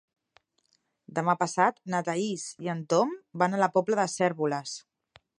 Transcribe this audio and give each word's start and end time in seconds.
Demà 1.17 1.35
passat 1.41 1.77
na 1.93 1.99
Thaís 2.07 2.45
i 2.67 2.71
en 2.73 2.81
Tom 2.93 3.11
van 3.43 3.57
a 3.57 3.59
la 3.65 3.69
Pobla 3.75 3.99
de 4.01 4.07
Cérvoles. 4.15 4.73